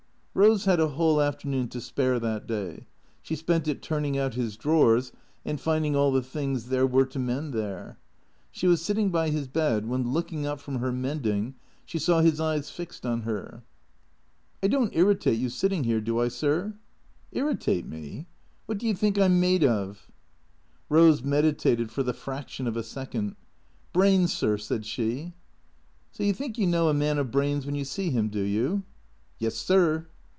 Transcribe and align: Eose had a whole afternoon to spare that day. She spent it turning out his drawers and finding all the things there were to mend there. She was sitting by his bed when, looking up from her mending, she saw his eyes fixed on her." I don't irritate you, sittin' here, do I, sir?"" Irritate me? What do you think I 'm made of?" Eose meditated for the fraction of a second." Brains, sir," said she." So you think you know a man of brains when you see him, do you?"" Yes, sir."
Eose 0.33 0.63
had 0.65 0.79
a 0.79 0.87
whole 0.87 1.19
afternoon 1.21 1.67
to 1.67 1.81
spare 1.81 2.17
that 2.17 2.47
day. 2.47 2.87
She 3.21 3.35
spent 3.35 3.67
it 3.67 3.81
turning 3.81 4.17
out 4.17 4.33
his 4.33 4.55
drawers 4.55 5.11
and 5.43 5.59
finding 5.59 5.93
all 5.93 6.09
the 6.11 6.21
things 6.21 6.67
there 6.69 6.87
were 6.87 7.05
to 7.07 7.19
mend 7.19 7.53
there. 7.53 7.99
She 8.49 8.65
was 8.65 8.81
sitting 8.81 9.09
by 9.09 9.29
his 9.29 9.49
bed 9.49 9.87
when, 9.87 10.13
looking 10.13 10.45
up 10.47 10.61
from 10.61 10.77
her 10.79 10.91
mending, 10.91 11.55
she 11.85 11.99
saw 11.99 12.21
his 12.21 12.39
eyes 12.39 12.71
fixed 12.71 13.05
on 13.05 13.21
her." 13.23 13.61
I 14.63 14.67
don't 14.67 14.95
irritate 14.95 15.37
you, 15.37 15.49
sittin' 15.49 15.83
here, 15.83 15.99
do 15.99 16.17
I, 16.21 16.29
sir?"" 16.29 16.75
Irritate 17.33 17.85
me? 17.85 18.25
What 18.67 18.77
do 18.77 18.87
you 18.87 18.95
think 18.95 19.19
I 19.19 19.25
'm 19.25 19.39
made 19.41 19.65
of?" 19.65 20.07
Eose 20.89 21.25
meditated 21.25 21.91
for 21.91 22.03
the 22.03 22.13
fraction 22.13 22.67
of 22.67 22.77
a 22.77 22.83
second." 22.83 23.35
Brains, 23.93 24.31
sir," 24.33 24.57
said 24.57 24.85
she." 24.85 25.33
So 26.13 26.23
you 26.23 26.33
think 26.33 26.57
you 26.57 26.67
know 26.67 26.87
a 26.87 26.93
man 26.93 27.17
of 27.17 27.31
brains 27.31 27.65
when 27.65 27.75
you 27.75 27.83
see 27.83 28.11
him, 28.11 28.29
do 28.29 28.41
you?"" 28.41 28.83
Yes, 29.37 29.55
sir." 29.55 30.07